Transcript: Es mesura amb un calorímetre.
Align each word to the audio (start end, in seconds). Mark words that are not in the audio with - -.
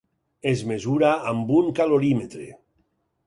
Es 0.51 0.63
mesura 0.71 1.11
amb 1.33 1.53
un 1.59 1.69
calorímetre. 1.81 2.47